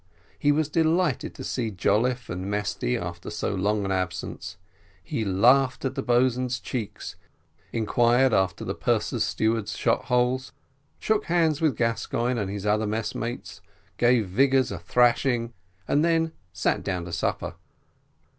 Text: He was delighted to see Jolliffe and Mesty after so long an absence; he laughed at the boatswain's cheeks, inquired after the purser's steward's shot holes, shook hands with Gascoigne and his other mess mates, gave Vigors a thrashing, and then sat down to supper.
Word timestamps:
He 0.39 0.51
was 0.51 0.67
delighted 0.67 1.35
to 1.35 1.43
see 1.43 1.69
Jolliffe 1.69 2.27
and 2.27 2.49
Mesty 2.49 2.97
after 2.97 3.29
so 3.29 3.53
long 3.53 3.85
an 3.85 3.91
absence; 3.91 4.57
he 5.03 5.23
laughed 5.23 5.85
at 5.85 5.93
the 5.93 6.01
boatswain's 6.01 6.59
cheeks, 6.59 7.15
inquired 7.71 8.33
after 8.33 8.65
the 8.65 8.73
purser's 8.73 9.23
steward's 9.23 9.77
shot 9.77 10.05
holes, 10.05 10.53
shook 10.97 11.25
hands 11.25 11.61
with 11.61 11.77
Gascoigne 11.77 12.39
and 12.41 12.49
his 12.49 12.65
other 12.65 12.87
mess 12.87 13.13
mates, 13.13 13.61
gave 13.97 14.25
Vigors 14.27 14.71
a 14.71 14.79
thrashing, 14.79 15.53
and 15.87 16.03
then 16.03 16.31
sat 16.51 16.83
down 16.83 17.05
to 17.05 17.11
supper. 17.13 17.53